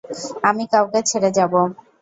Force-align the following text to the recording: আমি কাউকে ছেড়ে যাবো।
আমি 0.49 0.63
কাউকে 0.71 0.99
ছেড়ে 1.09 1.29
যাবো। 1.37 1.61